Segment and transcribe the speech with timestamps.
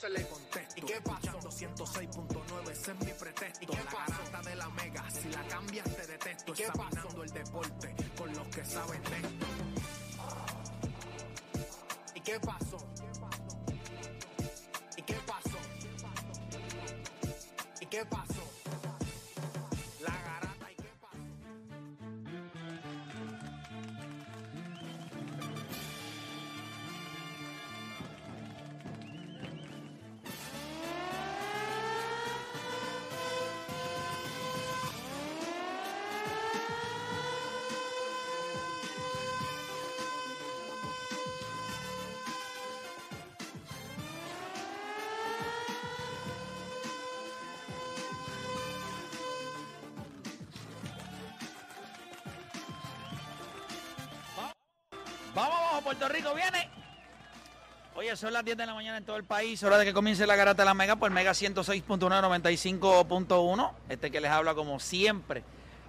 [0.00, 1.38] 12 le contesto, ¿y qué pasó?
[1.40, 5.96] 106.9, ese es mi pretexto, ¿y qué la garata de la mega, si la cambias
[5.96, 9.46] te detesto, examinando el deporte con los que saben de esto.
[12.14, 12.78] ¿Y qué pasó?
[14.96, 15.58] ¿Y qué pasó?
[17.80, 18.37] ¿Y qué pasó?
[55.78, 56.68] Vamos, Puerto Rico viene.
[57.94, 59.62] Oye, son las 10 de la mañana en todo el país.
[59.62, 63.70] Hora de que comience la garata de la Mega por Mega 106.1, 95.1.
[63.88, 65.44] Este que les habla como siempre.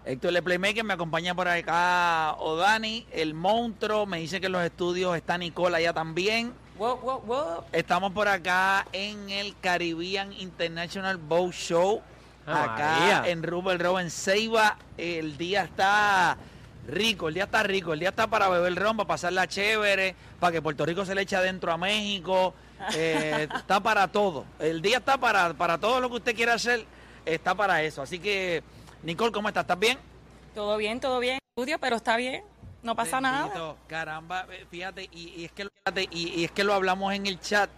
[0.05, 4.05] Héctor Le Playmaker me acompaña por acá Odani, el monstruo.
[4.05, 6.53] Me dice que en los estudios está Nicola allá también.
[6.77, 7.63] Wow, wow, wow.
[7.71, 12.03] Estamos por acá en el Caribbean International Boat Show.
[12.45, 13.23] Ah, Acá María.
[13.31, 14.77] en Rupert Row, en Ceiba.
[14.97, 16.37] El día está
[16.89, 17.93] rico, el día está rico.
[17.93, 21.21] El día está para beber ron, para pasarla chévere, para que Puerto Rico se le
[21.21, 22.53] eche adentro a México.
[22.95, 24.45] Eh, está para todo.
[24.57, 26.85] El día está para, para todo lo que usted quiera hacer.
[27.25, 28.01] Está para eso.
[28.01, 28.63] Así que,
[29.03, 29.63] Nicole, ¿cómo estás?
[29.65, 29.97] ¿Estás bien?
[30.55, 31.39] Todo bien, todo bien.
[31.57, 32.41] Estudio, pero está bien.
[32.81, 33.75] No pasa nada.
[33.87, 37.27] Caramba, fíjate, y, y es que, lo- fíjate, y, y es que lo hablamos en
[37.27, 37.69] el chat.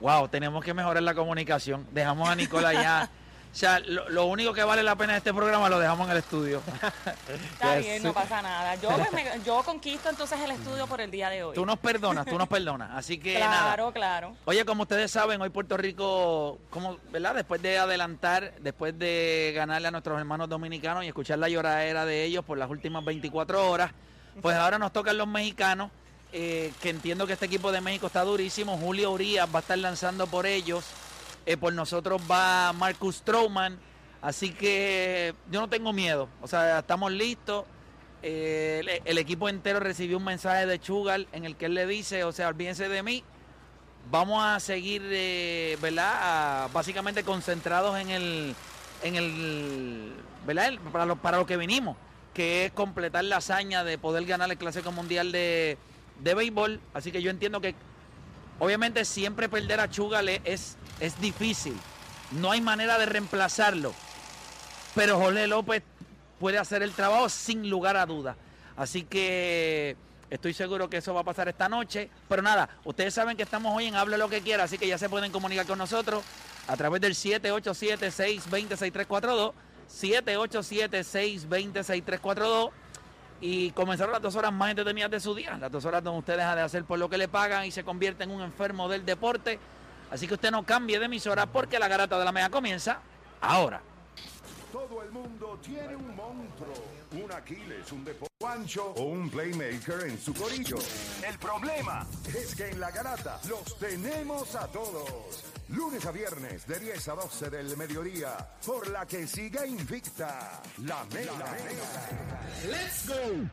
[0.00, 1.84] Wow, tenemos que mejorar la comunicación.
[1.90, 3.10] Dejamos a Nicola ya.
[3.54, 6.10] O sea, lo, lo único que vale la pena de este programa lo dejamos en
[6.10, 6.60] el estudio.
[7.52, 8.74] Está bien, no pasa nada.
[8.74, 11.54] Yo, pues, me- yo conquisto entonces el estudio por el día de hoy.
[11.54, 12.90] Tú nos perdonas, tú nos perdonas.
[12.94, 13.62] Así que nada.
[13.62, 14.36] Claro, claro.
[14.44, 17.36] Oye, como ustedes saben, hoy Puerto Rico, como, ¿verdad?
[17.36, 22.24] Después de adelantar, después de ganarle a nuestros hermanos dominicanos y escuchar la lloradera de
[22.24, 23.92] ellos por las últimas 24 horas,
[24.42, 25.92] pues ahora nos tocan los mexicanos,
[26.32, 28.76] eh, que entiendo que este equipo de México está durísimo.
[28.78, 30.84] Julio Urias va a estar lanzando por ellos.
[31.46, 33.78] Eh, por nosotros va Marcus Stroman.
[34.22, 36.28] Así que yo no tengo miedo.
[36.40, 37.64] O sea, estamos listos.
[38.22, 42.24] Eh, el, equipo entero recibió un mensaje de Chugal en el que él le dice,
[42.24, 43.22] o sea, olvídense de mí,
[44.10, 46.70] vamos a seguir, eh, ¿verdad?
[46.72, 48.54] Básicamente concentrados en el,
[49.02, 50.12] en el,
[50.46, 50.72] ¿verdad?
[50.90, 51.98] Para lo, para lo que vinimos,
[52.32, 55.76] que es completar la hazaña de poder ganar el Clásico Mundial de,
[56.20, 56.80] de Béisbol.
[56.94, 57.74] Así que yo entiendo que,
[58.58, 61.76] obviamente, siempre perder a Chugal es, es difícil.
[62.32, 63.94] No hay manera de reemplazarlo.
[64.94, 65.82] Pero Jorge López
[66.38, 68.36] puede hacer el trabajo sin lugar a dudas.
[68.76, 69.96] Así que
[70.30, 72.10] estoy seguro que eso va a pasar esta noche.
[72.28, 74.98] Pero nada, ustedes saben que estamos hoy en Hable lo que quiera, así que ya
[74.98, 76.22] se pueden comunicar con nosotros
[76.66, 79.52] a través del 787-620-6342.
[79.88, 82.70] 787-620-6342
[83.40, 86.38] y comenzaron las dos horas más entretenidas de su día, las dos horas donde usted
[86.38, 89.04] deja de hacer por lo que le pagan y se convierte en un enfermo del
[89.04, 89.58] deporte.
[90.14, 93.00] Así que usted no cambie de emisora porque la garata de la mega comienza
[93.40, 93.82] ahora.
[94.70, 100.32] Todo el mundo tiene un monstruo, un Aquiles, un Depoancho o un playmaker en su
[100.32, 100.76] corillo.
[101.28, 105.46] El problema es que en la garata los tenemos a todos.
[105.70, 111.04] Lunes a viernes de 10 a 12 del mediodía, por la que siga invicta la
[111.06, 111.56] mega.
[112.68, 113.50] ¡Let's go!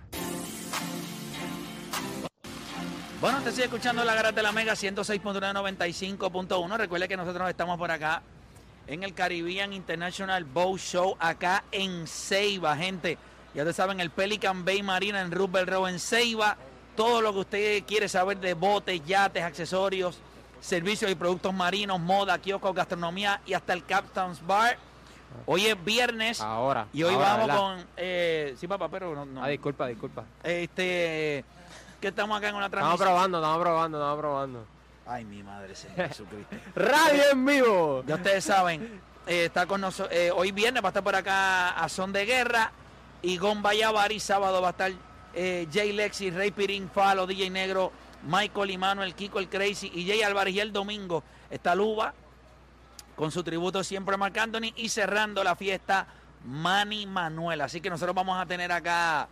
[3.21, 6.77] Bueno, usted sigue escuchando la garata de la Mega 106.995.1.
[6.77, 8.23] Recuerde que nosotros estamos por acá
[8.88, 13.19] en el Caribbean International Boat Show, acá en Ceiba, gente.
[13.53, 16.57] Ya ustedes saben, el Pelican Bay Marina en Rubel Row en Ceiba.
[16.95, 20.17] Todo lo que usted quiere saber de botes, yates, accesorios,
[20.59, 24.77] servicios y productos marinos, moda, kioscos, gastronomía y hasta el Captain's Bar.
[25.45, 26.41] Hoy es viernes.
[26.41, 26.88] Ahora.
[26.91, 27.62] Y hoy ahora, vamos ¿verdad?
[27.62, 27.85] con.
[27.97, 29.27] eh, sí, papá, pero no.
[29.27, 29.44] no.
[29.44, 30.24] Ah, disculpa, disculpa.
[30.44, 31.45] Este.
[32.01, 33.07] Que estamos acá en una Estamos transmisión.
[33.07, 34.65] probando, estamos probando, estamos probando.
[35.06, 36.56] Ay, mi madre, Señor Jesucristo.
[36.75, 38.03] Radio en vivo.
[38.07, 40.18] Ya ustedes saben, eh, está con nosotros.
[40.36, 42.71] hoy viernes va a estar por acá a Son de Guerra.
[43.21, 44.19] Y Gon Bayavari.
[44.19, 44.92] Sábado va a estar
[45.36, 47.92] eh, Jay Lexi, Rey Pirín, Falo, DJ Negro,
[48.24, 50.56] Michael y Manuel, Kiko el Crazy y Jay Álvarez.
[50.56, 52.13] Y el domingo está Luba
[53.15, 54.74] con su tributo siempre a Marc Anthony.
[54.75, 56.07] Y cerrando la fiesta,
[56.45, 57.62] Manny Manuel.
[57.62, 59.27] Así que nosotros vamos a tener acá.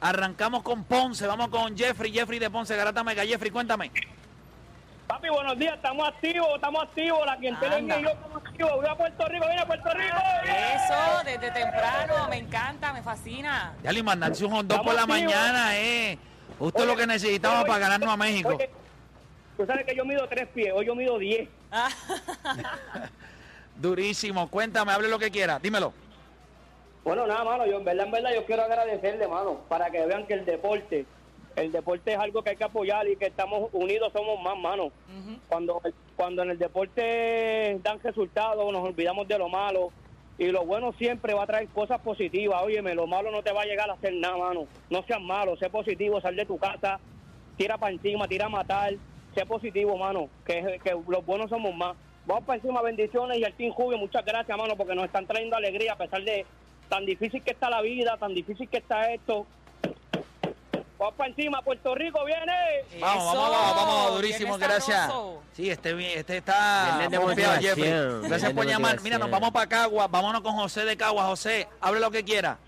[0.00, 3.24] Arrancamos con Ponce, vamos con Jeffrey, Jeffrey de Ponce, Garata Mega.
[3.24, 3.90] Jeffrey, cuéntame.
[5.06, 8.94] Papi, buenos días, estamos activos, estamos activos, la clientela y yo estamos activos, voy a
[8.94, 10.16] Puerto Rico, viene a Puerto Rico.
[10.44, 13.74] Eso, desde temprano, me encanta, me fascina.
[13.82, 15.22] Ya le mandaste un hot dog por la activos.
[15.22, 16.16] mañana, eh.
[16.58, 18.54] Justo Oye, lo que necesitamos oye, para ganarnos a México.
[18.54, 18.70] Oye,
[19.56, 21.48] tú sabes que yo mido tres pies, hoy yo mido diez.
[23.76, 25.92] Durísimo, cuéntame, hable lo que quiera, dímelo.
[27.04, 30.26] Bueno, nada, mano, yo en verdad, en verdad, yo quiero agradecerle, mano, para que vean
[30.26, 31.06] que el deporte,
[31.56, 34.92] el deporte es algo que hay que apoyar y que estamos unidos, somos más, mano.
[35.48, 35.80] Cuando,
[36.16, 39.92] cuando en el deporte dan resultados, nos olvidamos de lo malo.
[40.38, 42.62] Y lo bueno siempre va a traer cosas positivas.
[42.62, 44.66] Óyeme, lo malo no te va a llegar a hacer nada, mano.
[44.88, 46.98] No seas malo, sé positivo, sal de tu casa,
[47.58, 48.94] tira para encima, tira a matar.
[49.34, 51.94] Sé positivo, mano, que, que los buenos somos más.
[52.26, 55.56] Vamos para encima, bendiciones y al Team Jubio, muchas gracias, mano, porque nos están trayendo
[55.56, 56.46] alegría a pesar de
[56.90, 59.46] tan difícil que está la vida, tan difícil que está esto.
[60.98, 62.52] Vamos para encima, Puerto Rico viene.
[63.00, 65.10] Vamos, Eso, vamos, vamos, vamos, durísimo, gracias.
[65.52, 68.28] Sí, este, este está motivación, Jeffrey.
[68.28, 69.00] Gracias por llamar.
[69.00, 71.26] Mira, nos vamos para Caguas, vámonos con José de Caguas.
[71.26, 72.58] José, hable lo que quiera.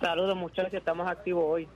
[0.00, 1.68] Saludos muchachos, estamos activos hoy.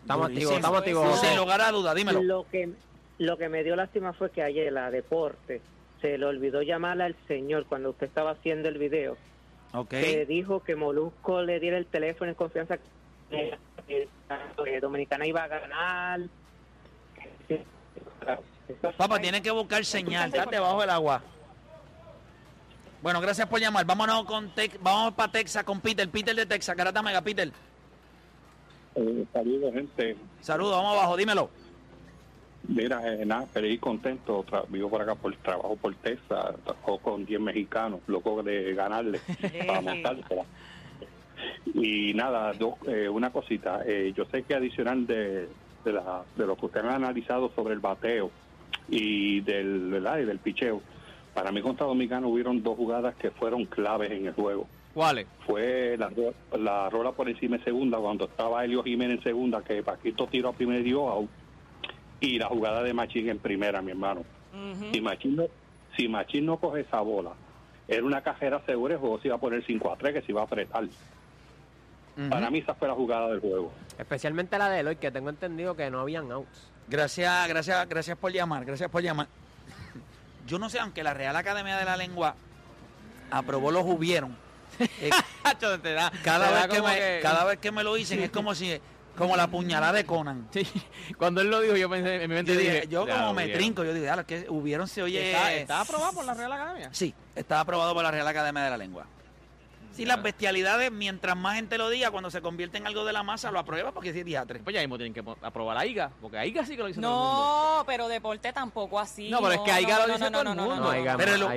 [0.00, 0.52] Estamos Durísimo.
[0.52, 1.20] activos, estamos activos.
[1.20, 2.22] Sin lugar a duda, dímelo.
[2.22, 2.70] Lo que
[3.18, 5.60] lo que me dio lástima fue que ayer la deporte
[6.00, 9.16] se le olvidó llamarle al señor cuando usted estaba haciendo el video.
[9.72, 9.90] Ok.
[9.90, 12.78] Que dijo que Molusco le diera el teléfono en confianza
[13.30, 16.20] que Dominicana iba a ganar.
[18.96, 21.22] Papá, tiene que buscar señal, está debajo del agua.
[23.02, 23.84] Bueno, gracias por llamar.
[23.84, 27.50] Vámonos con Tex, vamos para Texas con Peter, Peter de Texas, Garata Mega, Peter.
[28.96, 30.16] Eh, saludos, gente.
[30.40, 31.50] Saludos, vamos abajo, dímelo.
[32.68, 34.44] Mira, eh, nada, feliz y contento.
[34.44, 36.54] Tra- vivo por acá por trabajo por Texas.
[36.64, 39.20] Trabajo con 10 mexicanos, loco de ganarle
[39.66, 40.44] para montársela.
[41.74, 43.82] Y nada, dos, eh, una cosita.
[43.86, 45.48] eh, yo sé que adicional de,
[45.84, 48.30] de, la, de lo que ustedes han analizado sobre el bateo
[48.88, 50.18] y del, ¿verdad?
[50.18, 50.80] y del picheo,
[51.34, 54.66] para mí contra Dominicano hubieron dos jugadas que fueron claves en el juego.
[54.94, 55.26] ¿Cuáles?
[55.46, 56.10] fue la,
[56.58, 60.48] la rola por encima en segunda cuando estaba Helio Jiménez en segunda que Paquito tiró
[60.48, 61.30] a primera y dio out
[62.20, 64.24] y la jugada de Machín en primera mi hermano
[64.92, 65.44] si Machín no
[65.96, 67.32] si Machín no coge esa bola
[67.86, 70.32] era una cajera segura el juego se iba a poner 5 a 3 que se
[70.32, 70.84] iba a apretar
[72.28, 75.74] para mí esa fue la jugada del juego Especialmente la de Eloy, que tengo entendido
[75.74, 76.70] que no habían outs.
[76.86, 79.26] Gracias, gracias, gracias por llamar, gracias por llamar.
[80.46, 82.36] Yo no sé, aunque la Real Academia de la Lengua
[83.30, 84.36] aprobó los hubieron.
[84.78, 85.10] eh,
[86.22, 88.80] cada, vez que me, cada vez que me lo dicen es como si
[89.18, 90.48] Como la puñalada de Conan.
[90.52, 90.66] Sí,
[91.18, 93.34] cuando él lo dijo, yo pensé en mi mente Yo, dije, dije, yo "Ya como
[93.34, 93.58] me vieron".
[93.60, 95.32] trinco, yo digo, "Ah, que hubieron se oye.
[95.32, 96.88] ¿Está, está aprobado por la Real Academia?
[96.92, 99.06] Sí, está aprobado por la Real Academia de la Lengua.
[99.98, 103.24] Sí, las bestialidades, mientras más gente lo diga, cuando se convierte en algo de la
[103.24, 104.60] masa, lo aprueba porque sí, diatre.
[104.60, 107.00] Pues ya mismo tienen que aprobar a IGA, porque a IGA sí que lo dice
[107.00, 107.74] todo el mundo.
[107.78, 109.28] No, pero deporte tampoco así.
[109.28, 110.76] No, pero es que Aiga lo dice todo el mundo.
[110.76, 111.48] No, Pero no,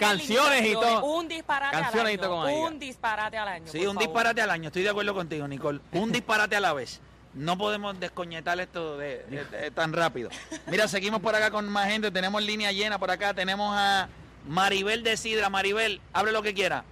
[0.00, 1.04] canciones y todo.
[1.04, 2.42] Un disparate Canciones y al todo año.
[2.42, 2.66] con Aiga.
[2.68, 3.66] Un disparate al año.
[3.66, 3.98] Sí, un favor.
[4.02, 5.80] disparate al año, estoy de acuerdo contigo, Nicole.
[5.92, 7.00] Un disparate a la vez.
[7.34, 10.30] No podemos descoñetar esto de, de- de- tan rápido.
[10.68, 14.08] Mira, seguimos por acá con más gente, tenemos línea llena por acá, tenemos a
[14.48, 15.50] Maribel de Sidra.
[15.50, 16.84] Maribel, hable lo que quiera.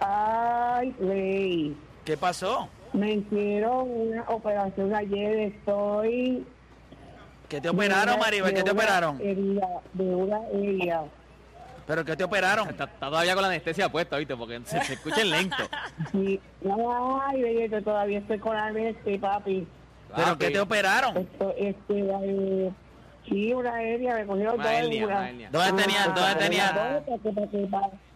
[0.00, 2.68] Ay, Rey, ¿Qué pasó?
[2.92, 6.46] me hicieron una operación ayer, estoy...
[7.48, 8.54] ¿Qué te operaron, Maribel?
[8.54, 9.20] ¿Qué te operaron?
[9.20, 11.04] Herida, de una herida.
[11.86, 12.68] ¿Pero qué te operaron?
[12.68, 14.36] Está, está todavía con la anestesia puesta, ¿viste?
[14.36, 15.56] Porque se, se escucha en lento.
[16.10, 16.40] Sí.
[17.22, 19.66] Ay, bellito, todavía estoy con la este, papi.
[20.14, 21.16] ¿Pero qué te operaron?
[21.16, 22.72] Esto, este, eh,
[23.28, 25.16] sí, una hernia, me cogieron Una dos hernia, una.
[25.16, 25.50] una hernia.
[25.52, 26.74] ¿Dónde tenías, dónde tenías,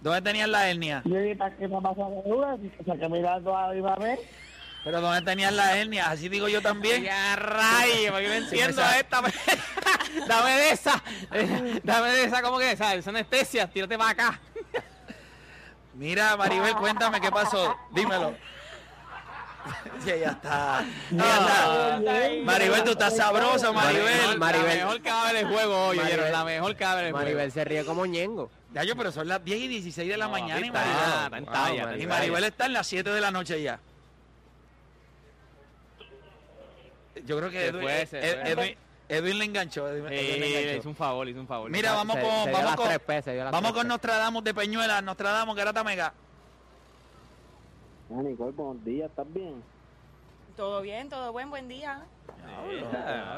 [0.01, 1.03] Dónde tenías la hernia?
[1.05, 2.57] Yo dije, ¿para qué me pasa la duda?
[2.81, 4.21] O sea, que me toda la vez.
[4.83, 6.09] ¿Pero dónde tenías la hernia?
[6.09, 7.03] Así digo yo también.
[7.03, 9.21] Ya rayos, porque no entiendo sa- esta.
[10.29, 11.03] Dame de esa.
[11.85, 12.95] Dame de esa, ¿cómo que esa?
[12.95, 14.41] Esa anestesia, tírate para acá.
[15.95, 17.77] Mira, Maribel, cuéntame qué pasó.
[17.93, 18.35] Dímelo.
[20.05, 20.85] Sí, ya está.
[21.11, 22.43] Ya está.
[22.45, 24.39] Maribel, tú estás sabrosa, Maribel.
[24.41, 25.01] La mejor
[25.33, 26.19] del juego hoy, Maribel.
[26.21, 27.19] oyeron, la mejor del juego.
[27.19, 28.51] Maribel se ríe como ñengo.
[28.73, 31.53] Ya yo, pero son las 10 y 16 de la No, mañana y Maribel, está
[31.53, 32.07] talla, y.
[32.07, 33.79] Maribel está en las 7 de la noche ya.
[37.27, 38.21] Yo creo que Edwin, fue, Ed- fue.
[38.53, 38.77] Edwin-
[39.09, 39.89] Edwin le enganchó.
[39.89, 40.79] Edwin, Sí, Edwin le le enganchó.
[40.81, 41.71] hizo un favor, hizo un favor.
[41.71, 43.89] Mira, vamos Se- con, se vamos con, vamos con.
[43.89, 45.03] Nostradamus de Peñuela.
[45.03, 46.15] Nostradamus, Garata Mega.
[48.13, 49.63] Ah, Nicole, buenos días, ¿estás bien?
[50.57, 52.03] Todo bien, todo buen, buen día.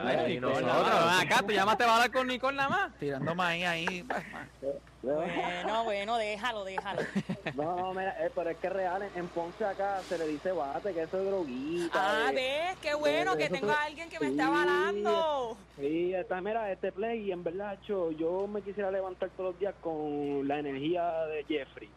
[0.04, 2.94] Ay, Nicole, acá, tú llamaste para hablar con Nicole nada más.
[2.98, 4.02] Tirando maíz ahí.
[4.02, 7.02] pues, Bueno, bueno, déjalo, déjalo.
[7.54, 10.94] No, no, mira, eh, pero es que real, en, Ponce acá se le dice bate,
[10.94, 12.26] que eso es droguita.
[12.26, 12.34] Ah, eh.
[12.34, 14.32] ves, qué bueno que eso tengo a alguien que me Sí.
[14.32, 15.56] está avalando.
[15.78, 19.60] Sí, está, mira, este play, y en verdad, cho, yo me quisiera levantar todos los
[19.60, 21.90] días con la energía de Jeffrey,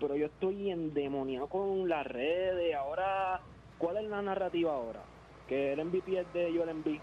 [0.00, 2.74] pero yo estoy endemoniado con las redes.
[2.74, 3.40] Ahora,
[3.78, 5.00] ¿cuál es la narrativa ahora?
[5.48, 7.00] Que el MVP es de Joel Embiid.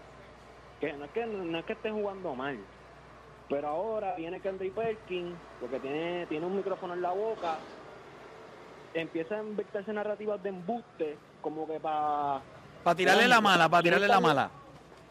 [0.80, 2.58] Que no es que, no es que esté jugando mal,
[3.48, 7.58] pero ahora viene Kendrick Perkins, porque tiene, tiene un micrófono en la boca,
[8.94, 12.40] empieza a inventarse narrativas de embuste, como que para...
[12.82, 14.50] Para tirarle la mala, para tirarle la mala.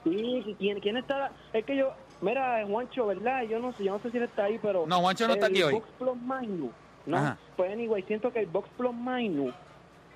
[0.04, 1.32] Sí, ¿quién, quién está?
[1.54, 3.44] Es que yo, mira, Juancho, ¿verdad?
[3.44, 4.86] Yo no sé, yo no sé si él está ahí, pero...
[4.86, 5.82] No, Juancho no está aquí hoy.
[5.98, 6.72] Plus Minus,
[7.05, 7.17] ¿no?
[7.17, 7.38] Ajá.
[7.55, 9.53] Pues anyway, siento que el Box Plus Minus,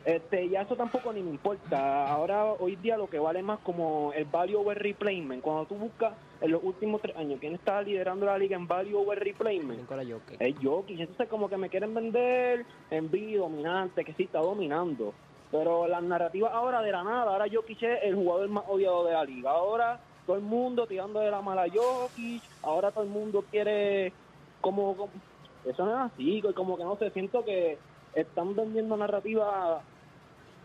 [0.05, 2.07] este, ya eso tampoco ni me importa.
[2.07, 5.41] Ahora, hoy día lo que vale más como el value over replacement.
[5.43, 8.97] Cuando tú buscas en los últimos tres años, ¿quién está liderando la liga en value
[8.97, 9.85] over replacement?
[9.89, 10.39] Jokic.
[10.39, 10.99] Es Jokic.
[10.99, 15.13] Entonces como que me quieren vender en vivo dominante, que sí está dominando.
[15.51, 19.13] Pero las narrativas ahora de la nada, ahora Jokic es el jugador más odiado de
[19.13, 19.51] la liga.
[19.51, 24.13] Ahora todo el mundo tirando de la mala Jokic, ahora todo el mundo quiere
[24.61, 25.11] como, como-
[25.69, 27.77] eso no es así, como que no sé, siento que
[28.13, 29.81] están vendiendo narrativa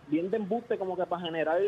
[0.09, 1.61] bien de embuste como que para generar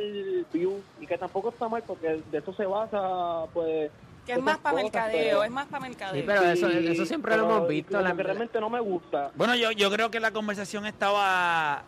[0.52, 3.90] view y que tampoco está mal porque de eso se basa pues
[4.26, 6.20] Que es más para mercadeo, pero- es más para mercadeo.
[6.20, 8.00] Sí, pero eso, eso siempre lo hemos visto.
[8.00, 11.84] la- que realmente no me gusta Bueno, yo, yo creo que la conversación estaba.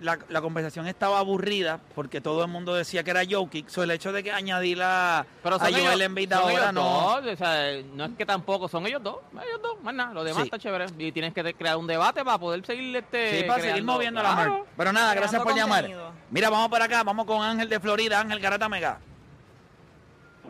[0.00, 3.68] La, la conversación estaba aburrida porque todo el mundo decía que era Jokic.
[3.68, 7.20] So, el hecho de que añadir a, Pero a Joel ellos, Embiid ahora no.
[7.20, 10.22] dos, o sea, no es que tampoco, son ellos dos, ellos dos, más nada, lo
[10.22, 10.46] demás Sí.
[10.46, 10.86] está chévere.
[10.98, 14.34] Y tienes que crear un debate para poder seguir este Sí, para seguir moviendo la
[14.34, 14.62] mar.
[14.76, 15.88] Pero nada, gracias por llamar.
[16.30, 19.00] Mira, vamos para acá, vamos con Ángel de Florida, Ángel Garata Mega.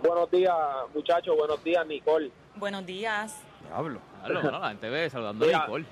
[0.02, 0.55] buenos días
[0.95, 3.35] muchachos buenos días Nicole Buenos días.
[3.67, 4.00] Diablo.
[4.25, 5.85] Claro, bueno, la gente ve saludando a Nicole.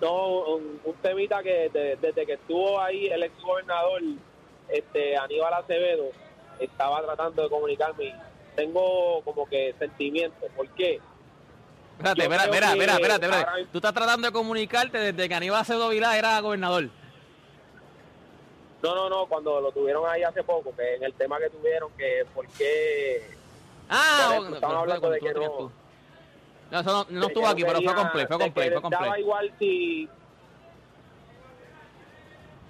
[0.00, 4.00] No un, un temita que de- desde que estuvo ahí el ex gobernador
[4.68, 6.06] este Aníbal Acevedo
[6.58, 8.14] estaba tratando de comunicarme y
[8.56, 11.00] tengo como que sentimientos ¿por qué?
[11.98, 13.26] Espérate, espera, espérate, espérate.
[13.26, 16.88] ahora- Tú estás tratando de comunicarte desde que Aníbal Acevedo Vilá era gobernador.
[18.82, 21.90] no no no cuando lo tuvieron ahí hace poco que en el tema que tuvieron
[21.98, 23.22] que por qué
[23.92, 25.72] Ah, Por eso, bueno, estaban hablando de que no- tú.
[26.70, 29.16] No, eso no, no estuvo aquí, pero fue completo, fue completo, fue daba completo.
[29.18, 30.08] igual si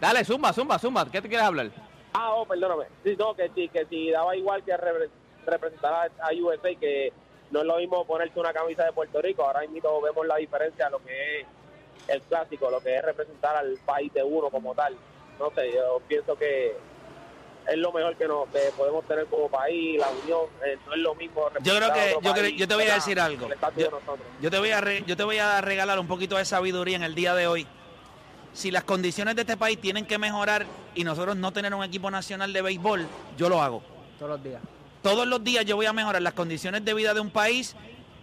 [0.01, 1.05] Dale, zumba, zumba, zumba.
[1.11, 1.71] ¿Qué te quieres hablar?
[2.15, 2.85] Ah, oh, perdóname.
[3.05, 5.11] Sí, no, que sí, que si daba igual que re-
[5.47, 7.13] representar a, a USA, que
[7.51, 9.45] no es lo mismo ponerse una camisa de Puerto Rico.
[9.45, 11.47] Ahora mismo vemos la diferencia de lo que es
[12.09, 14.97] el clásico, lo que es representar al país de uno como tal.
[15.39, 16.77] no sé, yo pienso que
[17.71, 20.99] es lo mejor que nos que podemos tener como país, la unión, eh, no es
[21.01, 21.43] lo mismo.
[21.63, 23.49] Yo creo que yo, creo- yo te voy a la- decir algo.
[23.49, 24.19] Yo, de nosotros.
[24.41, 27.03] yo te voy a re- yo te voy a regalar un poquito de sabiduría en
[27.03, 27.67] el día de hoy.
[28.53, 32.11] Si las condiciones de este país tienen que mejorar y nosotros no tener un equipo
[32.11, 33.83] nacional de béisbol, yo lo hago.
[34.19, 34.61] Todos los días.
[35.03, 37.77] Todos los días yo voy a mejorar las condiciones de vida de un país.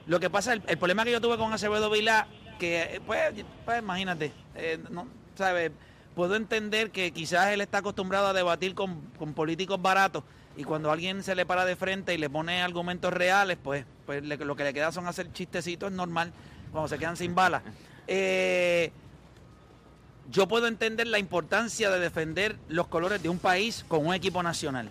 [0.06, 2.28] Lo que pasa, el, el problema que yo tuve con Acevedo Vilá,
[2.60, 3.20] que eh, pues,
[3.66, 5.72] pues imagínate, eh, no, ¿sabes?
[6.18, 10.24] Puedo entender que quizás él está acostumbrado a debatir con, con políticos baratos
[10.56, 14.24] y cuando alguien se le para de frente y le pone argumentos reales, pues, pues
[14.24, 16.34] lo que le queda son hacer chistecitos, es normal,
[16.72, 17.62] cuando se quedan sin balas.
[18.08, 18.92] Eh,
[20.32, 24.42] yo puedo entender la importancia de defender los colores de un país con un equipo
[24.42, 24.90] nacional.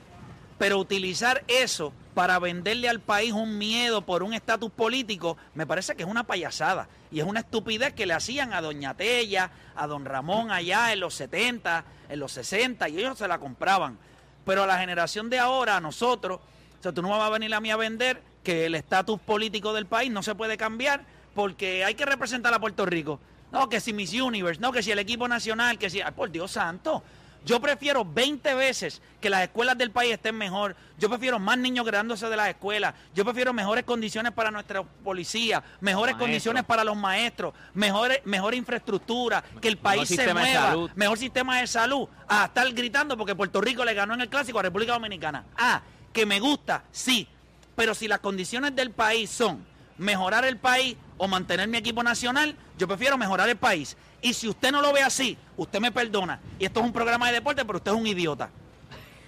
[0.58, 5.94] Pero utilizar eso para venderle al país un miedo por un estatus político, me parece
[5.94, 6.88] que es una payasada.
[7.10, 11.00] Y es una estupidez que le hacían a Doña Tella, a Don Ramón allá en
[11.00, 13.98] los 70, en los 60, y ellos se la compraban.
[14.46, 16.40] Pero a la generación de ahora, a nosotros,
[16.80, 19.74] o sea, tú no vas a venir a mí a vender que el estatus político
[19.74, 21.04] del país no se puede cambiar
[21.34, 23.20] porque hay que representar a Puerto Rico.
[23.52, 26.00] No, que si Miss Universe, no, que si el equipo nacional, que si...
[26.00, 27.02] Ay, por Dios santo.
[27.46, 30.74] Yo prefiero 20 veces que las escuelas del país estén mejor.
[30.98, 32.92] Yo prefiero más niños graduándose de las escuelas.
[33.14, 36.24] Yo prefiero mejores condiciones para nuestra policía, mejores Maestro.
[36.26, 40.90] condiciones para los maestros, mejores, mejor infraestructura, que el país se mueva, salud.
[40.96, 44.58] mejor sistema de salud, a estar gritando porque Puerto Rico le ganó en el clásico
[44.58, 45.44] a República Dominicana.
[45.56, 47.28] Ah, que me gusta, sí,
[47.76, 49.64] pero si las condiciones del país son
[49.98, 53.96] mejorar el país o mantener mi equipo nacional, yo prefiero mejorar el país.
[54.22, 56.40] Y si usted no lo ve así, usted me perdona.
[56.58, 58.50] Y esto es un programa de deporte, pero usted es un idiota.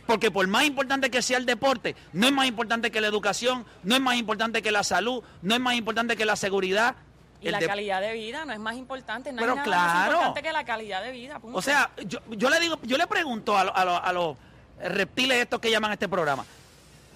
[0.06, 3.66] Porque por más importante que sea el deporte, no es más importante que la educación,
[3.82, 6.96] no es más importante que la salud, no es más importante que la seguridad.
[7.42, 9.92] Y El la calidad de vida no es más importante, no Pero hay nada más
[9.92, 10.12] claro.
[10.12, 11.38] importante que la calidad de vida.
[11.38, 11.56] punto.
[11.58, 14.36] O sea, yo, yo le digo, yo le pregunto a, lo- a lo- a los
[14.82, 16.44] reptiles estos que llaman a este programa,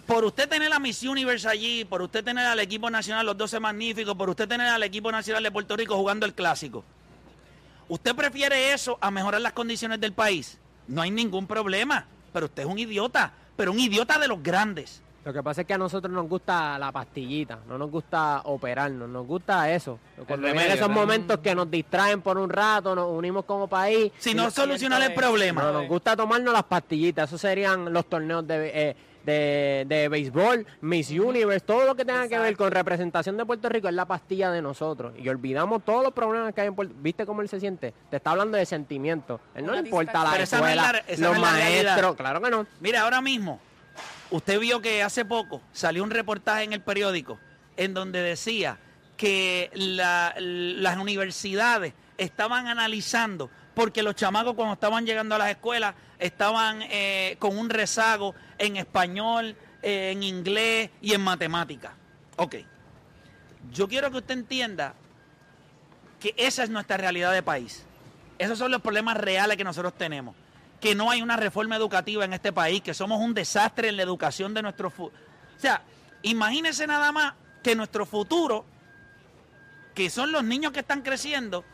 [0.06, 3.58] por usted tener la Miss Universe allí, por usted tener al equipo nacional, los 12
[3.58, 6.84] magníficos, por usted tener al equipo nacional de Puerto Rico jugando el clásico,
[7.92, 10.56] ¿usted prefiere eso a mejorar las condiciones del país?
[10.88, 15.02] No hay ningún problema, pero usted es un idiota, pero un idiota de los grandes.
[15.24, 19.08] Lo que pasa es que a nosotros nos gusta la pastillita, no nos gusta operarnos,
[19.08, 20.00] nos gusta eso.
[20.26, 24.10] Cuando vienen remedio, esos momentos que nos distraen por un rato, nos unimos como país.
[24.18, 25.62] Si no solucionar el problema.
[25.62, 30.66] No, nos gusta tomarnos las pastillitas, esos serían los torneos de, eh, de, de béisbol,
[30.80, 34.06] Miss Universe, todo lo que tenga que ver con representación de Puerto Rico es la
[34.06, 35.12] pastilla de nosotros.
[35.16, 37.94] Y olvidamos todos los problemas que hay en Puerto ¿Viste cómo él se siente?
[38.10, 39.40] Te está hablando de sentimientos.
[39.54, 42.66] Él no le importa la escuela, la- los maestros, claro que no.
[42.80, 43.60] Mira, ahora mismo,
[44.32, 47.38] usted vio que hace poco salió un reportaje en el periódico
[47.76, 48.78] en donde decía
[49.16, 55.94] que la- las universidades estaban analizando porque los chamacos cuando estaban llegando a las escuelas
[56.18, 61.94] estaban eh, con un rezago en español, eh, en inglés y en matemática.
[62.36, 62.56] Ok.
[63.72, 64.94] Yo quiero que usted entienda
[66.20, 67.84] que esa es nuestra realidad de país.
[68.38, 70.34] Esos son los problemas reales que nosotros tenemos.
[70.82, 74.02] Que no hay una reforma educativa en este país, que somos un desastre en la
[74.02, 75.16] educación de nuestro futuro.
[75.56, 75.82] O sea,
[76.22, 78.66] imagínense nada más que nuestro futuro,
[79.94, 81.64] que son los niños que están creciendo,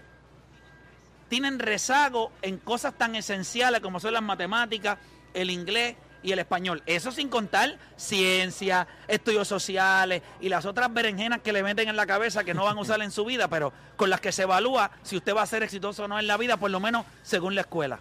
[1.29, 4.99] tienen rezago en cosas tan esenciales como son las matemáticas,
[5.35, 6.83] el inglés y el español.
[6.87, 12.07] Eso sin contar ciencia, estudios sociales y las otras berenjenas que le meten en la
[12.07, 14.91] cabeza que no van a usar en su vida, pero con las que se evalúa
[15.03, 17.55] si usted va a ser exitoso o no en la vida, por lo menos según
[17.55, 18.01] la escuela.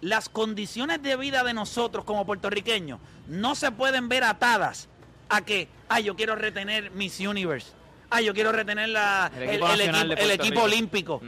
[0.00, 4.88] Las condiciones de vida de nosotros como puertorriqueños no se pueden ver atadas
[5.28, 7.72] a que, ah, yo quiero retener Miss Universe,
[8.10, 11.20] ah, yo quiero retener la, El equipo el el olímpico.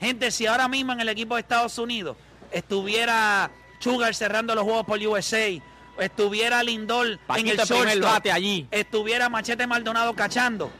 [0.00, 2.16] Gente, si ahora mismo en el equipo de Estados Unidos
[2.52, 5.48] estuviera Sugar cerrando los juegos por USA,
[5.98, 8.66] estuviera Lindor en Paquito el shortstop, bate allí.
[8.70, 10.70] estuviera Machete Maldonado cachando,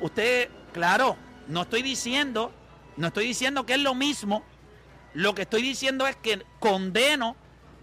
[0.00, 1.16] usted, claro,
[1.48, 2.52] no estoy diciendo,
[2.96, 4.42] no estoy diciendo que es lo mismo,
[5.16, 7.36] lo que estoy diciendo es que condeno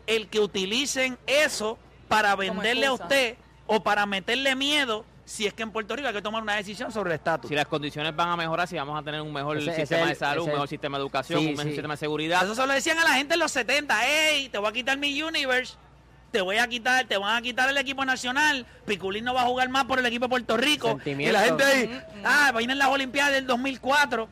[0.05, 5.63] el que utilicen eso para venderle a usted o para meterle miedo si es que
[5.63, 7.49] en Puerto Rico hay que tomar una decisión sobre el estatus.
[7.49, 10.13] Si las condiciones van a mejorar, si vamos a tener un mejor Ese- sistema de
[10.15, 11.69] salud, un mejor sistema de educación, Sí, un mejor sí.
[11.71, 12.43] sistema de seguridad.
[12.43, 14.05] Eso se lo decían a la gente en los 70.
[14.07, 14.49] ¡Ey!
[14.49, 15.73] Te voy a quitar mi Universe.
[16.31, 18.65] Te voy a quitar, te van a quitar el equipo nacional.
[18.85, 20.99] Piculín no va a jugar más por el equipo de Puerto Rico.
[21.05, 24.27] Y la gente ahí, ah, vienen las Olimpiadas del 2004.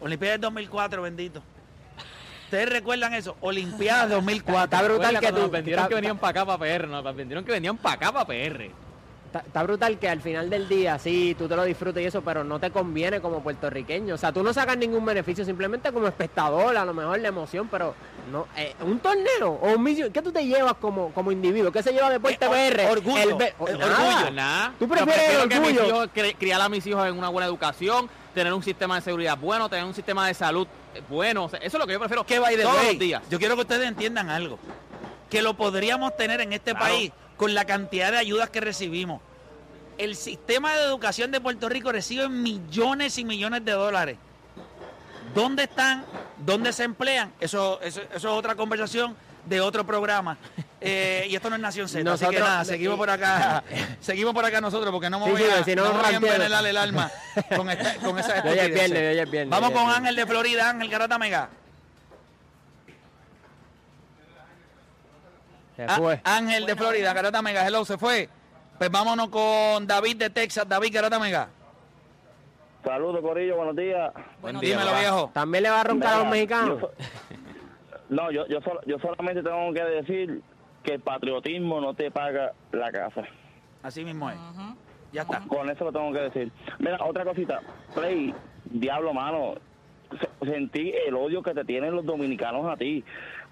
[0.00, 1.42] Olimpiadas del 2004, bendito.
[2.46, 3.36] ¿Ustedes recuerdan eso?
[3.40, 4.64] Olimpiadas 2004.
[4.64, 7.76] Está brutal que nos vendieron que venían para acá para PR, nos vendieron que venían
[7.76, 8.70] para acá para PR.
[9.26, 12.22] está, está brutal que al final del día, sí, tú te lo disfrutas y eso,
[12.22, 14.14] pero no te conviene como puertorriqueño.
[14.14, 17.66] O sea, tú no sacas ningún beneficio, simplemente como espectador, a lo mejor la emoción,
[17.68, 17.94] pero
[18.30, 21.72] no eh, un torneo o un millón, ¿qué tú te llevas como, como individuo?
[21.72, 23.22] ¿Qué se lleva Deporte Eh, orgullo.
[23.22, 24.08] El o- Eh, nada.
[24.14, 24.72] orgullo, nada.
[24.78, 25.86] ¿Tú prefieres que mis orgullo?
[25.86, 29.68] hijos criar a mis hijos en una buena educación, tener un sistema de seguridad bueno,
[29.68, 30.68] tener un sistema de salud
[31.08, 31.46] bueno.
[31.46, 33.22] Eso es lo que yo prefiero Que by the todos way, los días.
[33.30, 34.58] Yo quiero que ustedes entiendan algo.
[35.30, 36.86] Que lo podríamos tener en este Claro.
[36.86, 39.20] país con la cantidad de ayudas que recibimos.
[39.98, 44.18] El sistema de educación de Puerto Rico recibe millones y millones de dólares.
[45.34, 46.04] ¿Dónde están?
[46.38, 47.32] ¿Dónde se emplean?
[47.40, 50.36] Eso, eso, eso es otra conversación de otro programa.
[50.80, 51.98] Eh, y esto no es Nación Z.
[52.12, 53.64] así que Nosotros- nada, seguimos por acá.
[54.00, 56.16] seguimos por acá nosotros porque no me voy sí, a, si no, no voy a
[56.16, 57.10] envenenar el alma
[57.56, 59.88] con, esta, con esa es viernes, viernes, Vamos con.
[59.90, 61.48] Ángel de Florida, Ángel Garata Mega.
[65.76, 66.20] Se Ah, fue.
[66.24, 68.28] Ángel de Florida, Garata Mega, hello, se fue.
[68.78, 71.48] Pues vámonos con David de Texas, David Garata Mega.
[72.84, 74.12] Saludos, Corillo, buenos días.
[74.40, 75.30] Buenos días, Dímelo, viejo.
[75.34, 76.80] ¿También le va a roncar a los mexicanos?
[76.80, 76.90] yo
[78.08, 80.42] no, yo, yo, solo- yo solamente tengo que decir
[80.82, 83.22] que el patriotismo no te paga la casa.
[83.82, 84.36] Así mismo es.
[85.12, 85.40] Ya está.
[85.48, 86.52] Con eso lo tengo que decir.
[86.78, 87.60] Mira, otra cosita.
[87.94, 88.34] Play,
[88.66, 89.54] diablo, mano.
[90.20, 93.02] se- Sentí el odio que te tienen los dominicanos a ti.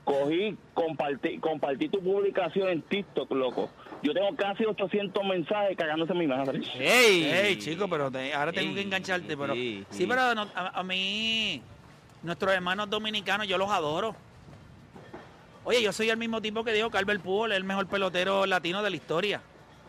[0.05, 3.71] Cogí, compartí, compartí tu publicación en TikTok, loco.
[4.03, 6.61] Yo tengo casi 800 mensajes cagándose en mi madre.
[6.79, 7.25] ¡Ey!
[7.25, 7.89] ¡Ey, chico!
[7.89, 9.35] Pero te- ahora tengo Ey, que engancharte.
[9.37, 10.07] Pero, sí, sí, sí.
[10.07, 11.63] pero no- a, a mí,
[12.23, 14.15] nuestros hermanos dominicanos, yo los adoro.
[15.65, 18.47] Oye, yo soy el mismo tipo que dijo que Albert Pujol es el mejor pelotero
[18.47, 19.41] latino de la historia.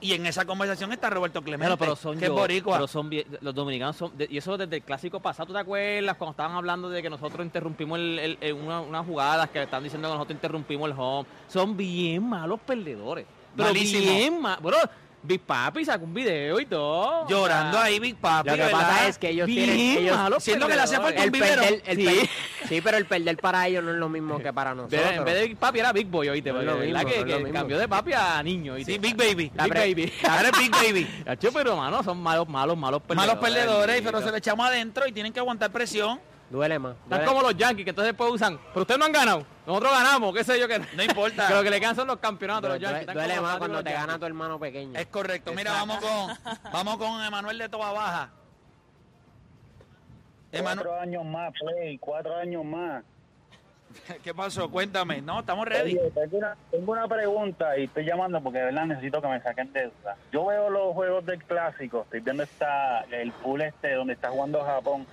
[0.01, 2.75] Y en esa conversación está Roberto Clemente, Pero, pero son que es boricua.
[2.77, 6.15] pero son bien- los dominicanos son y eso desde el clásico pasado, ¿tú te acuerdas
[6.17, 9.83] cuando estaban hablando de que nosotros interrumpimos el, el- el- una, unas jugadas que están
[9.83, 11.27] diciendo que nosotros interrumpimos el home?
[11.47, 13.25] Son bien malos perdedores.
[13.55, 14.01] Pero Malísimo.
[14.13, 14.61] bien malos.
[14.63, 14.77] Bro,
[15.25, 17.27] Big Papi sacó un video y todo.
[17.27, 18.49] Llorando O sea, ahí, Big Papi.
[18.49, 18.79] Lo que ¿verdad?
[18.79, 19.97] pasa es que ellos Bien tienen.
[20.03, 21.61] Ellos, malos Siento que le hacía falta un el vivero.
[21.63, 22.29] perder- el Sí.
[22.69, 25.01] sí, pero el perder para ellos no es lo mismo que para nosotros.
[25.01, 26.51] de, en vez de Big Papi era Big Boy, oíste.
[26.51, 28.93] No es lo mismo, que, no es lo que cambió de papi a niño, oíste.
[28.93, 29.51] Sí, Big Baby.
[29.53, 30.13] Big Baby.
[30.29, 31.07] Ahora es Big Baby.
[31.53, 33.27] Pero, mano, son malos, malos, malos perdedores.
[33.35, 36.19] Malos perdedores, pero se le echamos adentro y tienen que aguantar presión.
[36.49, 36.93] Duele más.
[36.95, 38.59] Están duele- como los Yankees, que entonces después usan.
[38.69, 39.45] Pero ustedes no han ganado.
[39.65, 40.67] Nosotros ganamos, qué sé yo.
[40.67, 41.47] Que, No importa.
[41.47, 42.69] que lo que le quedan son los campeonatos.
[42.69, 43.13] duele- los Yankees.
[43.13, 44.97] Duele más cuando te gana tu hermano pequeño.
[44.99, 45.53] Es correcto.
[45.53, 46.37] Mira, vamos con,
[46.71, 48.29] vamos con Emanuel de Toa Baja.
[50.51, 53.03] Emanu- Cuatro años más, Play, cuatro años más.
[54.23, 54.69] ¿Qué pasó?
[54.69, 55.21] Cuéntame.
[55.21, 55.97] No, estamos ready.
[55.97, 59.41] Oye, tengo, una, tengo una pregunta y estoy llamando porque de verdad necesito que me
[59.41, 60.15] saquen de duda.
[60.31, 64.63] Yo veo los juegos del clásico, estoy viendo esta, el pool este donde está jugando
[64.63, 65.05] Japón.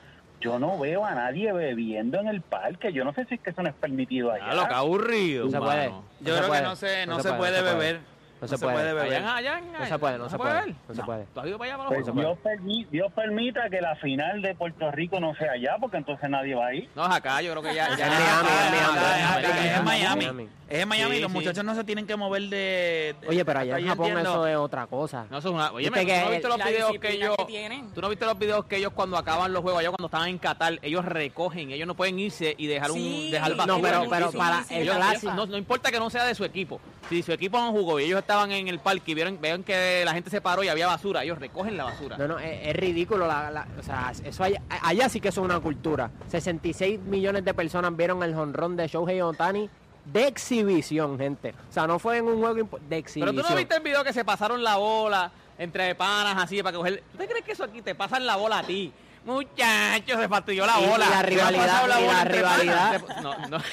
[0.43, 2.93] Yo no veo a nadie bebiendo en el parque.
[2.93, 4.45] Yo no sé si es que eso no es permitido allá.
[4.49, 5.45] Ah, lo que aburrido.
[5.45, 5.89] No se puede.
[5.89, 6.05] mano.
[6.21, 8.01] Yo creo que no se, no se puede beber.
[8.43, 8.93] No se puede.
[8.93, 9.15] beber.
[9.25, 10.75] Allá, allá, No se puede, no se puede.
[10.89, 11.25] No se puede.
[11.33, 12.15] ¿Tú has ido para allá para Pues?
[12.15, 16.29] Dios, permi- Dios permita que la final de Puerto Rico no sea allá, porque entonces
[16.29, 16.89] nadie va a ir.
[16.95, 17.87] No, es acá, yo creo que ya.
[17.89, 20.21] Es ya es en Miami, es en Miami, Es en Miami.
[20.25, 20.49] Miami.
[20.69, 21.17] Es en Miami.
[21.17, 21.37] Sí, Los sí.
[21.39, 23.15] muchachos no se tienen que mover de.
[23.21, 24.31] de- Oye, pero allá en Japón entiendo.
[24.31, 25.27] eso es otra cosa.
[25.31, 25.71] No, eso es una.
[25.73, 27.37] Oye, Viste ¿tú no visto los videos que ellos.
[27.47, 27.85] que.
[27.95, 30.39] ¿Tú no viste los videos que ellos cuando acaban los juegos allá cuando estaban en
[30.39, 34.33] Qatar, ellos recogen, ellos no pueden irse y dejar Sí, un dejar no, pero- pero
[34.33, 36.81] para el ellos- clásico- no, no importa que no sea de su equipo.
[37.11, 40.03] Si su equipo no jugó y ellos estaban en el parque y vieron, vean que
[40.05, 42.17] la gente se paró y había basura, ellos recogen la basura.
[42.17, 43.27] No, no, es, es ridículo.
[43.27, 46.11] La, la- o sea, eso allá, allá sí que eso es una cultura.
[46.29, 49.69] 66 millones de personas vieron el jonrón de Shohei Otani
[50.07, 51.55] de exhibición, gente.
[51.69, 53.37] O sea, no fue en un juego de Pero exhibición.
[53.37, 57.03] tú no viste el video que se pasaron la bola entre panas así para coger.
[57.13, 58.93] ¿Tú te crees que eso aquí te pasan la bola a ti?
[59.25, 61.05] Muchachos, se fastidió la y bola.
[61.05, 63.23] la ¿Te ha rivalidad- la y bola la rivalidad- panas?
[63.23, 63.59] No, no.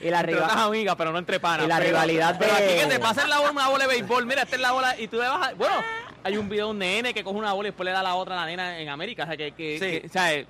[0.00, 1.66] Y la entre riva- otras amigas, pero no entre panas.
[1.66, 3.94] Y la Pero- rivalidad pero de- aquí que te pasen la bola, una bola de
[3.94, 5.54] béisbol, mira, esta es la bola, y tú le vas a...
[5.54, 5.74] Bueno,
[6.22, 8.14] hay un video de un nene que coge una bola y después le da la
[8.14, 9.52] otra a la nena en América, o sea, que...
[9.52, 10.00] que, Sí.
[10.00, 10.46] que- o sea,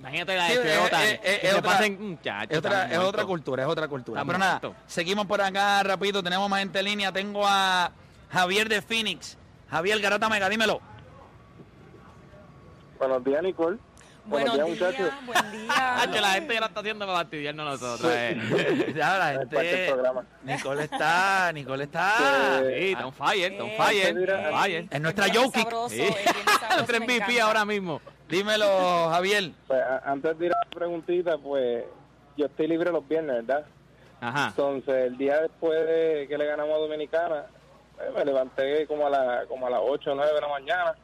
[0.00, 2.84] imagínate la Sí, de es- que otra- pasen, Es otra,
[3.20, 4.24] es cultura, es otra cultura.
[4.24, 6.22] Pero nada, seguimos por acá rapidito.
[6.22, 7.12] Tenemos más gente en línea.
[7.12, 7.92] Tengo a
[8.30, 9.36] Javier de Phoenix.
[9.70, 10.80] Javier Garata Mega, dímelo.
[12.98, 13.78] Buenos días, Nicole.
[14.30, 15.10] Buenos días, muchachos.
[15.26, 15.60] buen día.
[15.72, 18.12] Ah, que la gente ya lo está haciendo para fastidiarnos nosotros.
[18.14, 18.92] eh.
[18.96, 19.92] Ya, la gente.
[20.44, 22.60] Nicole está, Nicole está.
[22.66, 24.88] Sí, está on fire, está on Eh, fire.
[24.90, 25.68] Es nuestra Jokic.
[25.88, 26.08] Sí.
[26.88, 28.00] me MVP ahora mismo.
[28.28, 29.50] Dímelo, Javier.
[29.66, 31.84] Pues, antes de ir a la preguntita, pues
[32.36, 33.66] yo estoy libre los viernes, ¿verdad?
[34.20, 34.48] Ajá.
[34.48, 37.44] Entonces, el día después de que le ganamos a Dominicana,
[38.00, 40.94] eh, me levanté como a, la, como a las 8 o 9 de la mañana,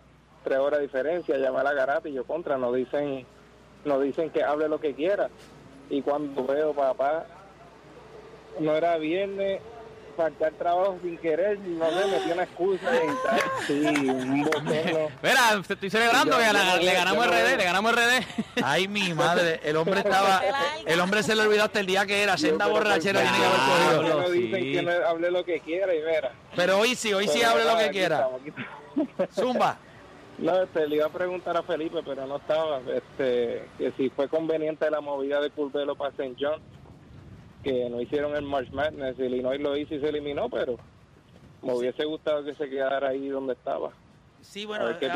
[0.47, 3.27] tres horas de diferencia, llamé a la garata y yo contra, nos dicen,
[3.85, 5.29] nos dicen que hable lo que quiera.
[5.91, 7.27] Y cuando veo, papá,
[8.61, 9.61] no era viernes,
[10.17, 13.41] faltar trabajo sin querer, no sé, me una excusa y tal.
[13.67, 14.41] Sí, un.
[15.23, 18.25] Mira, estoy celebrando que la- le ganamos RD, le ganamos RD.
[18.65, 20.43] Ay, mi madre, el hombre estaba,
[20.87, 24.01] el hombre se le olvidó hasta el día que era, senda borrachera tiene que haber
[24.01, 24.21] cogido.
[24.21, 26.31] no dicen que no hable lo que quiera y mira.
[26.55, 28.29] Pero hoy sí, hoy sí Pero hable lo que quiera.
[29.35, 29.79] Zumba.
[30.39, 34.29] No, este, le iba a preguntar a Felipe, pero no estaba, este, que si fue
[34.29, 36.37] conveniente la movida de Curvelo para St.
[36.39, 36.61] John,
[37.65, 40.77] que no hicieron el March Madness, Illinois lo hizo y se eliminó, pero
[41.63, 43.91] me hubiese gustado que se quedara ahí donde estaba.
[44.43, 45.15] Sí, A bueno, ver qué a-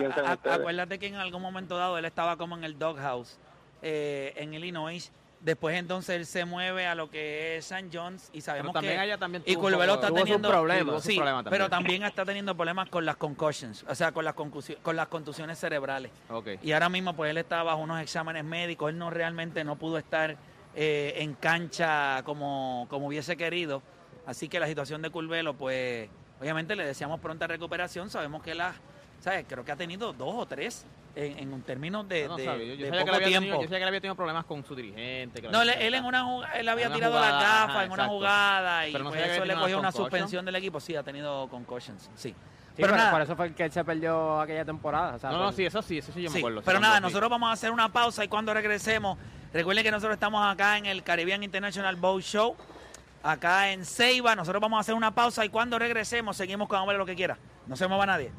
[0.49, 3.39] a- acuérdate que en algún momento dado él estaba como en el doghouse
[3.83, 5.13] eh, en Illinois.
[5.41, 7.89] Después entonces él se mueve a lo que es St.
[7.91, 11.03] John's y sabemos que allá también y Curvelo está teniendo problemas.
[11.03, 11.45] Sí, también.
[11.49, 15.59] pero también está teniendo problemas con las concussions, o sea, con las con las contusiones
[15.59, 16.11] cerebrales.
[16.29, 16.49] Ok.
[16.63, 19.97] Y ahora mismo pues él está bajo unos exámenes médicos, él no realmente no pudo
[19.97, 20.37] estar
[20.77, 23.83] eh, en cancha como, como hubiese querido.
[24.27, 26.09] Así que la situación de Curvelo, pues
[26.41, 28.11] obviamente le deseamos pronta recuperación.
[28.11, 28.75] Sabemos que la,
[29.21, 29.45] ¿sabes?
[29.49, 32.45] Creo que ha tenido dos o tres en, en un término de, Yo no de-
[32.45, 33.39] sabía, yo, yo de sabía que poco tiempo.
[33.41, 35.43] tenido, yo sabía que él había tenido problemas con su dirigente.
[35.43, 38.13] No, él, en una él había En tirado jugada, las gafas ajá, en una exacto.
[38.17, 40.81] jugada y no pues eso le cogió una suspensión del equipo.
[40.81, 42.31] Sí, ha tenido concussions, sí.
[42.31, 42.35] Sí,
[42.77, 45.17] pero pero nada, por eso fue que él se perdió aquella temporada.
[45.17, 46.63] o sea, No, no, por- sí, eso sí, eso sí yo me Sí, acuerdo.
[46.65, 47.03] pero nada, sí.
[47.03, 49.19] nosotros vamos a hacer una pausa y cuando regresemos,
[49.53, 52.57] recuerden que nosotros estamos acá en el Caribbean International Boat Show,
[53.25, 54.37] acá en Ceiba.
[54.37, 57.37] Nosotros vamos a hacer una pausa y cuando regresemos seguimos con Hombre lo que quiera.
[57.67, 58.31] No se mueva nadie.